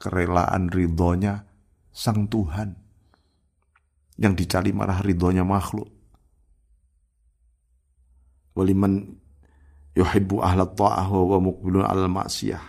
kerelaan 0.00 0.72
ridhonya 0.72 1.44
sang 1.92 2.26
Tuhan. 2.26 2.74
Yang 4.16 4.34
dicari 4.44 4.70
malah 4.72 5.04
ridhonya 5.04 5.44
makhluk. 5.44 5.88
Waliman 8.52 9.16
yuhibbu 9.96 10.44
ahla 10.44 10.68
ta'ah 10.68 11.08
wa 11.08 11.38
muqbilun 11.40 11.84
al 11.84 12.08
maksiyah. 12.08 12.64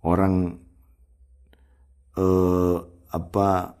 Orang 0.00 0.56
eh, 2.16 2.78
apa 3.10 3.79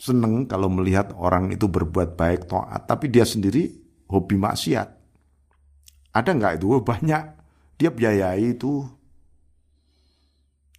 seneng 0.00 0.48
kalau 0.48 0.72
melihat 0.72 1.12
orang 1.12 1.52
itu 1.52 1.68
berbuat 1.68 2.16
baik 2.16 2.48
taat, 2.48 2.88
tapi 2.88 3.12
dia 3.12 3.28
sendiri 3.28 3.68
hobi 4.08 4.40
maksiat. 4.40 4.88
Ada 6.16 6.30
nggak 6.32 6.56
itu? 6.56 6.66
Oh, 6.72 6.80
banyak. 6.80 7.36
Dia 7.76 7.92
biayai 7.92 8.56
itu 8.56 8.80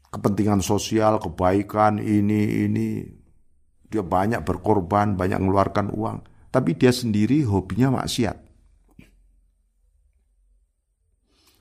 kepentingan 0.09 0.65
sosial, 0.65 1.21
kebaikan 1.21 2.01
ini 2.01 2.65
ini. 2.65 2.89
Dia 3.85 4.01
banyak 4.01 4.41
berkorban, 4.41 5.13
banyak 5.13 5.37
mengeluarkan 5.37 5.93
uang, 5.93 6.17
tapi 6.49 6.73
dia 6.73 6.89
sendiri 6.89 7.45
hobinya 7.45 8.01
maksiat. 8.01 8.37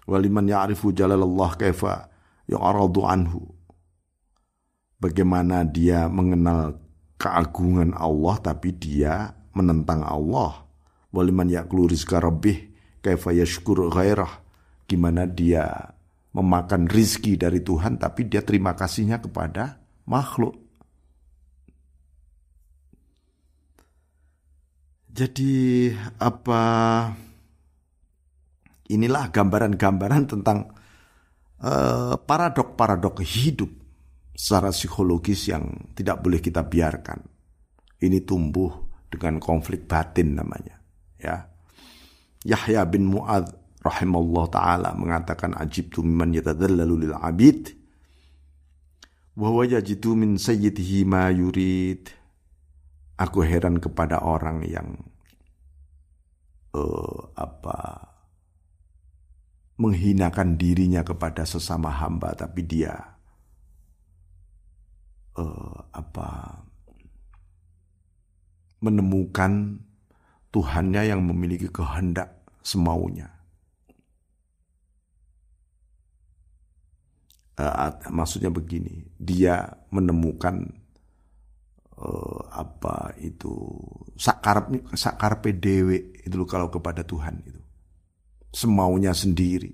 Waliman 0.09 0.47
ya'rifu 0.49 0.91
jalalallah 0.91 1.55
kaifa 1.55 2.11
yu'aradu 2.51 3.07
anhu. 3.07 3.43
bagaimana 5.01 5.65
dia 5.65 6.13
mengenal 6.13 6.77
keagungan 7.21 7.93
Allah 7.93 8.41
tapi 8.41 8.73
dia 8.73 9.37
menentang 9.53 10.01
Allah. 10.01 10.65
Waliman 11.13 11.53
yaklu 11.53 11.85
rizka 11.85 12.17
rabbih 12.17 12.73
kaifa 13.05 13.37
yashkur 13.37 13.93
ghairah. 13.93 14.41
Gimana 14.89 15.29
dia 15.29 15.93
memakan 16.33 16.89
rizki 16.89 17.37
dari 17.37 17.61
Tuhan 17.61 18.01
tapi 18.01 18.25
dia 18.25 18.41
terima 18.41 18.73
kasihnya 18.73 19.21
kepada 19.21 19.77
makhluk. 20.09 20.57
Jadi 25.11 25.91
apa 26.23 26.63
inilah 28.89 29.29
gambaran-gambaran 29.29 30.25
tentang 30.31 30.71
uh, 31.61 32.15
paradok-paradok 32.15 33.21
hidup 33.21 33.80
secara 34.41 34.73
psikologis 34.73 35.53
yang 35.53 35.93
tidak 35.93 36.25
boleh 36.25 36.41
kita 36.41 36.65
biarkan. 36.65 37.21
Ini 38.01 38.25
tumbuh 38.25 38.73
dengan 39.13 39.37
konflik 39.37 39.85
batin 39.85 40.41
namanya. 40.41 40.81
Ya. 41.21 41.45
Yahya 42.49 42.89
bin 42.89 43.13
Mu'ad 43.13 43.53
rahimallahu 43.85 44.49
taala 44.49 44.97
mengatakan 44.97 45.53
ajib 45.61 45.93
tu 45.93 46.01
mimman 46.01 46.33
yatadallalu 46.33 47.05
lil 47.05 47.15
abid 47.21 47.77
wa 49.37 49.53
huwa 49.53 49.69
yajidu 49.69 50.17
min 50.17 50.41
sayyidihi 50.41 51.05
ma 51.05 51.29
yurid. 51.29 52.09
Aku 53.21 53.45
heran 53.45 53.77
kepada 53.77 54.25
orang 54.25 54.65
yang 54.65 54.97
uh, 56.73 57.29
apa 57.37 58.09
menghinakan 59.77 60.57
dirinya 60.57 61.05
kepada 61.05 61.45
sesama 61.45 61.93
hamba 61.93 62.33
tapi 62.33 62.65
dia 62.65 63.20
uh, 65.41 65.77
apa 65.97 66.61
menemukan 68.81 69.81
Tuhannya 70.51 71.07
yang 71.07 71.23
memiliki 71.23 71.71
kehendak 71.71 72.43
semaunya. 72.59 73.31
Uh, 77.55 77.93
maksudnya 78.11 78.51
begini, 78.51 79.05
dia 79.15 79.63
menemukan 79.95 80.65
uh, 81.95 82.41
apa 82.51 83.15
itu 83.23 83.79
sakar 84.19 84.67
sakar 84.97 85.39
PDW 85.39 86.19
itu 86.27 86.35
kalau 86.51 86.67
kepada 86.67 87.07
Tuhan 87.07 87.39
itu 87.47 87.63
semaunya 88.51 89.15
sendiri. 89.15 89.71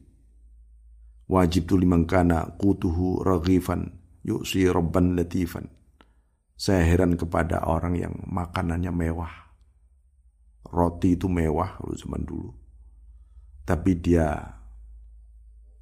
Wajib 1.26 1.66
tu 1.66 1.74
limangkana 1.80 2.54
kutuhu 2.60 3.24
raghifan 3.24 3.95
yuksi 4.26 4.66
robban 4.66 5.14
latifan. 5.14 5.70
Saya 6.58 6.82
heran 6.82 7.14
kepada 7.14 7.62
orang 7.62 7.94
yang 7.94 8.14
makanannya 8.26 8.90
mewah. 8.90 9.34
Roti 10.66 11.14
itu 11.14 11.30
mewah 11.30 11.78
kalau 11.78 11.94
zaman 11.94 12.26
dulu. 12.26 12.50
Tapi 13.62 13.92
dia 14.02 14.34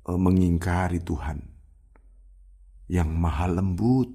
uh, 0.04 0.20
mengingkari 0.20 1.00
Tuhan 1.00 1.40
yang 2.92 3.09
maha 3.09 3.48
lembut. 3.48 4.12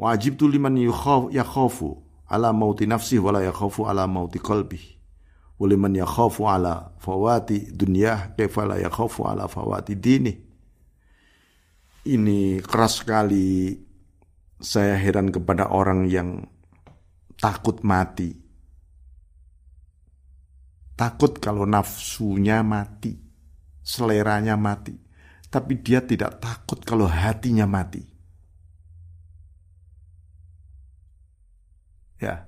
Wajib 0.00 0.40
tu 0.40 0.48
liman 0.48 0.80
yakhafu 1.28 2.00
ala 2.24 2.56
mauti 2.56 2.88
nafsi 2.88 3.20
wala 3.20 3.44
yakhafu 3.44 3.84
ala 3.84 4.08
mauti 4.08 4.40
qalbi. 4.40 4.80
Waliman 5.60 5.92
yakhafu 5.92 6.48
ala 6.48 6.96
fawati 6.96 7.68
dunyah 7.68 8.32
kaifa 8.32 8.64
la 8.64 8.80
yakhafu 8.80 9.28
ala 9.28 9.44
fawati 9.44 9.92
dini 9.92 10.49
ini 12.06 12.60
keras 12.64 13.04
sekali. 13.04 13.76
Saya 14.60 15.00
heran 15.00 15.32
kepada 15.32 15.72
orang 15.72 16.04
yang 16.04 16.44
takut 17.40 17.80
mati. 17.80 18.36
Takut 20.92 21.40
kalau 21.40 21.64
nafsunya 21.64 22.60
mati, 22.60 23.16
seleranya 23.80 24.60
mati. 24.60 24.92
Tapi 25.48 25.80
dia 25.80 26.04
tidak 26.04 26.44
takut 26.44 26.84
kalau 26.84 27.08
hatinya 27.08 27.64
mati. 27.64 28.04
Ya. 32.20 32.44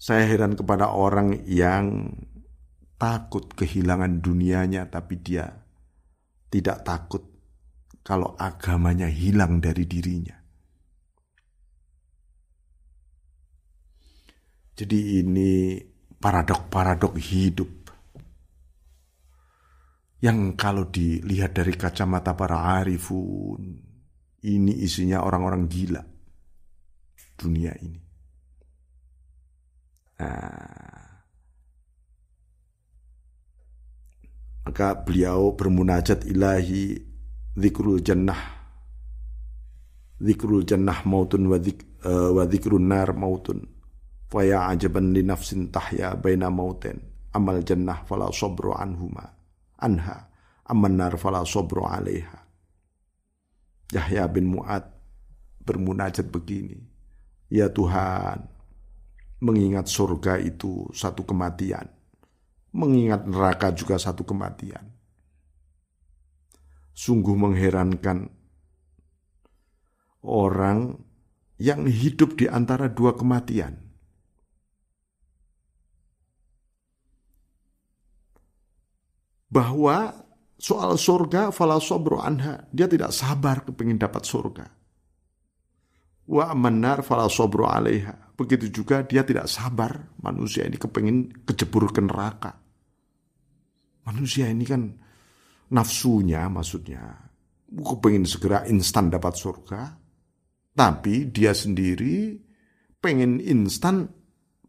Saya 0.00 0.24
heran 0.24 0.56
kepada 0.56 0.88
orang 0.88 1.44
yang 1.44 2.16
takut 2.96 3.44
kehilangan 3.52 4.24
dunianya 4.24 4.88
tapi 4.88 5.20
dia 5.20 5.61
tidak 6.52 6.84
takut 6.84 7.24
kalau 8.04 8.36
agamanya 8.36 9.08
hilang 9.08 9.56
dari 9.56 9.88
dirinya. 9.88 10.36
Jadi 14.76 15.24
ini 15.24 15.80
paradok-paradok 16.20 17.14
hidup 17.16 17.72
yang 20.22 20.54
kalau 20.54 20.86
dilihat 20.86 21.56
dari 21.56 21.74
kacamata 21.74 22.36
para 22.36 22.78
arifun, 22.78 23.62
ini 24.46 24.72
isinya 24.84 25.24
orang-orang 25.24 25.66
gila 25.66 26.02
dunia 27.34 27.74
ini. 27.82 28.00
Nah, 30.22 31.11
Maka 34.62 34.94
beliau 34.94 35.58
bermunajat 35.58 36.22
ilahi 36.22 36.94
zikrul 37.58 37.98
jannah. 37.98 38.38
Zikrul 40.22 40.62
jannah 40.62 41.02
mautun 41.02 41.50
wa, 41.50 41.58
wa 42.30 42.44
zikrul 42.46 42.82
nar 42.82 43.10
mautun. 43.10 43.66
Faya 44.30 44.70
ajaban 44.70 45.10
li 45.10 45.26
nafsin 45.26 45.74
tahya 45.74 46.14
baina 46.14 46.46
mauten. 46.46 47.02
Amal 47.34 47.66
jannah 47.66 48.06
fala 48.06 48.30
sobro 48.30 48.72
anhuma. 48.78 49.26
Anha. 49.82 50.30
Aman 50.70 50.94
nar 50.94 51.18
fala 51.18 51.42
sobro 51.42 51.90
alaiha. 51.90 52.38
Yahya 53.92 54.24
bin 54.30 54.46
Mu'ad 54.46 54.86
bermunajat 55.66 56.30
begini. 56.30 56.80
Ya 57.52 57.68
Tuhan, 57.68 58.48
mengingat 59.42 59.90
surga 59.90 60.38
itu 60.40 60.88
satu 60.94 61.26
kematian 61.26 62.01
mengingat 62.72 63.28
neraka 63.28 63.70
juga 63.76 64.00
satu 64.00 64.24
kematian. 64.24 64.84
Sungguh 66.92 67.36
mengherankan 67.36 68.28
orang 70.24 70.96
yang 71.60 71.86
hidup 71.86 72.36
di 72.36 72.48
antara 72.48 72.88
dua 72.88 73.14
kematian. 73.14 73.78
Bahwa 79.52 80.16
soal 80.56 80.96
surga 80.96 81.52
fala 81.52 81.76
sobro 81.76 82.24
anha, 82.24 82.64
dia 82.72 82.88
tidak 82.88 83.12
sabar 83.12 83.68
kepingin 83.68 84.00
dapat 84.00 84.24
surga. 84.24 84.64
Wa 86.24 86.56
menar 86.56 87.04
fala 87.04 87.28
sobro 87.28 87.68
alaiha. 87.68 88.32
Begitu 88.32 88.72
juga 88.72 89.04
dia 89.04 89.20
tidak 89.28 89.44
sabar 89.52 90.08
manusia 90.24 90.64
ini 90.64 90.80
kepingin 90.80 91.44
kejebur 91.44 91.92
ke 91.92 92.00
neraka. 92.00 92.61
Manusia 94.02 94.50
ini 94.50 94.66
kan 94.66 94.82
nafsunya 95.72 96.50
maksudnya 96.50 97.32
pengen 98.02 98.28
segera 98.28 98.68
instan 98.68 99.08
dapat 99.08 99.32
surga, 99.32 99.82
tapi 100.76 101.32
dia 101.32 101.56
sendiri 101.56 102.36
pengen 103.00 103.40
instan 103.40 104.08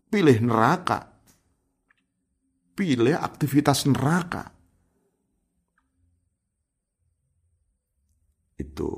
pilih 0.08 0.40
neraka. 0.40 1.12
Pilih 2.74 3.14
aktivitas 3.14 3.86
neraka. 3.86 4.50
Itu. 8.58 8.92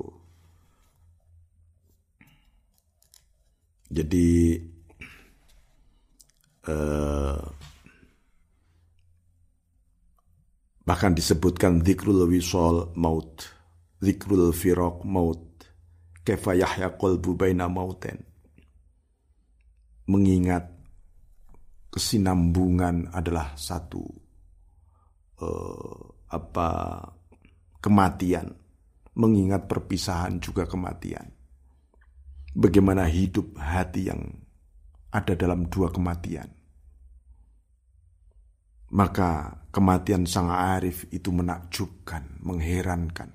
Jadi 3.92 4.60
eh, 6.68 7.42
Bahkan 10.86 11.18
disebutkan 11.18 11.82
zikrul 11.82 12.30
wisol 12.30 12.94
maut, 12.94 13.42
zikrul 13.98 14.54
firok 14.54 15.02
maut, 15.02 15.66
kefa 16.22 16.54
yahya 16.54 16.94
qalbu 16.94 17.34
baina 17.34 17.66
mauten. 17.66 18.22
Mengingat 20.06 20.70
kesinambungan 21.90 23.10
adalah 23.10 23.58
satu 23.58 24.06
uh, 25.42 26.02
apa 26.30 26.70
kematian. 27.82 28.54
Mengingat 29.16 29.66
perpisahan 29.66 30.38
juga 30.38 30.70
kematian. 30.70 31.34
Bagaimana 32.54 33.10
hidup 33.10 33.58
hati 33.58 34.12
yang 34.12 34.22
ada 35.10 35.34
dalam 35.34 35.66
dua 35.66 35.90
kematian 35.90 36.65
Maka 38.96 39.52
kematian 39.76 40.24
sang 40.24 40.48
arif 40.48 41.04
itu 41.12 41.28
menakjubkan, 41.36 42.40
mengherankan. 42.40 43.28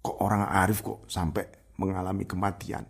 Kok 0.00 0.16
orang 0.24 0.48
arif 0.48 0.80
kok 0.80 1.04
sampai 1.04 1.76
mengalami 1.76 2.24
kematian? 2.24 2.84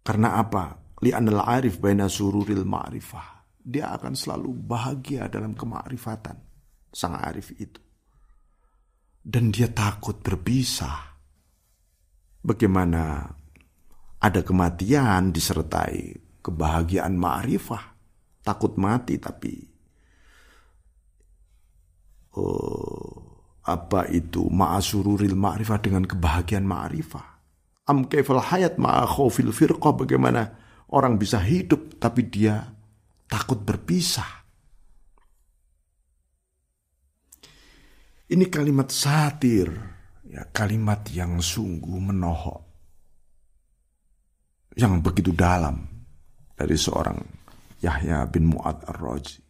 Karena 0.00 0.40
apa? 0.40 0.96
Li'anal 1.04 1.44
arif 1.44 1.76
baina 1.76 2.08
sururil 2.08 2.64
ma'rifah. 2.64 3.44
Dia 3.64 3.92
akan 3.92 4.16
selalu 4.16 4.48
bahagia 4.64 5.28
dalam 5.28 5.52
kemakrifatan 5.52 6.36
sang 6.88 7.16
arif 7.20 7.52
itu. 7.56 7.80
Dan 9.24 9.52
dia 9.52 9.68
takut 9.72 10.20
berpisah. 10.20 11.16
Bagaimana 12.44 13.24
ada 14.20 14.40
kematian 14.40 15.32
disertai 15.32 16.16
kebahagiaan 16.40 17.16
ma'rifah. 17.16 17.93
Takut 18.44 18.76
mati 18.76 19.16
tapi 19.16 19.56
uh, 22.36 23.14
apa 23.64 24.04
itu 24.12 24.44
ma'asururil 24.52 25.32
ma'rifah 25.32 25.80
dengan 25.80 26.04
kebahagiaan 26.04 26.68
ma'rifah. 26.68 27.26
Am 27.88 28.08
kaifal 28.08 28.40
hayat 28.40 28.76
ma'a 28.76 29.08
khawfil 29.08 29.52
firqah 29.52 29.96
bagaimana 29.96 30.52
orang 30.92 31.16
bisa 31.16 31.40
hidup 31.40 31.96
tapi 31.96 32.28
dia 32.28 32.60
takut 33.28 33.60
berpisah. 33.60 34.44
Ini 38.24 38.48
kalimat 38.48 38.88
satir, 38.88 39.68
ya 40.24 40.48
kalimat 40.48 41.04
yang 41.12 41.44
sungguh 41.44 41.98
menohok. 42.00 42.60
Yang 44.74 44.94
begitu 45.04 45.30
dalam 45.36 45.86
dari 46.56 46.74
seorang 46.74 47.20
Yahya 47.84 48.24
bin 48.32 48.48
Mu'ad 48.48 48.88
ar-Raji. 48.88 49.44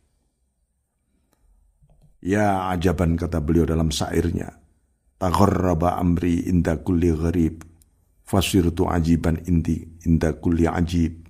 Ya 2.25 2.73
ajaban 2.73 3.15
kata 3.21 3.39
beliau 3.39 3.69
dalam 3.69 3.93
syairnya. 3.93 4.49
Tagharraba 5.21 6.01
amri 6.01 6.49
inda 6.49 6.81
kulli 6.81 7.13
gharib. 7.15 7.63
Fasirtu 8.25 8.89
ajiban 8.89 9.45
indi 9.45 10.01
inda 10.09 10.33
kulli 10.41 10.65
ajib. 10.65 11.21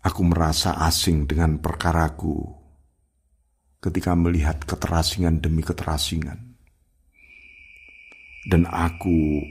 Aku 0.00 0.24
merasa 0.24 0.80
asing 0.80 1.28
dengan 1.28 1.60
perkaraku 1.60 2.40
ketika 3.84 4.16
melihat 4.16 4.64
keterasingan 4.64 5.44
demi 5.44 5.60
keterasingan. 5.60 6.56
Dan 8.48 8.64
aku 8.64 9.44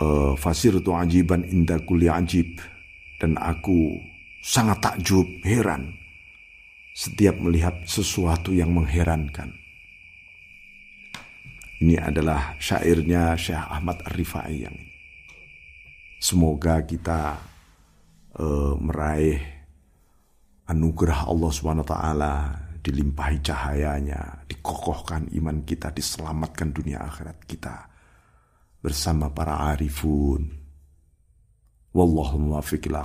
uh, 0.00 0.32
fasirtu 0.40 0.96
ajiban 0.96 1.44
inda 1.44 1.76
kulli 1.84 2.08
ajib. 2.08 2.56
Dan 3.20 3.36
aku 3.36 4.15
sangat 4.46 4.78
takjub, 4.78 5.26
heran 5.42 5.90
setiap 6.94 7.34
melihat 7.42 7.82
sesuatu 7.82 8.54
yang 8.54 8.70
mengherankan. 8.70 9.50
Ini 11.82 11.98
adalah 11.98 12.54
syairnya 12.56 13.34
Syekh 13.36 13.58
Ahmad 13.58 14.00
Ar-Rifai 14.06 14.54
yang. 14.54 14.78
Semoga 16.16 16.80
kita 16.88 17.36
uh, 18.40 18.72
meraih 18.80 19.42
anugerah 20.72 21.28
Allah 21.28 21.50
SWT 21.52 21.94
dilimpahi 22.80 23.44
cahayanya, 23.44 24.46
dikokohkan 24.48 25.28
iman 25.36 25.66
kita, 25.68 25.92
diselamatkan 25.92 26.72
dunia 26.72 27.04
akhirat 27.04 27.44
kita 27.44 27.92
bersama 28.80 29.28
para 29.28 29.68
arifun. 29.74 30.48
Wallahu 31.92 32.40
muwaffiq 32.40 32.88
ila 32.88 33.04